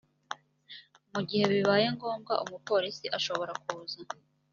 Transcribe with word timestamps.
mu 1.13 1.21
gihe 1.27 1.45
bibaye 1.53 1.87
ngombwa 1.95 2.33
umupolisi 2.43 3.05
ashobora 3.17 3.53
kuza 3.63 3.99